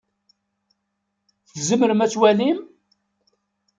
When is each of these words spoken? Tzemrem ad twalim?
Tzemrem 1.53 2.03
ad 2.05 2.11
twalim? 2.11 2.59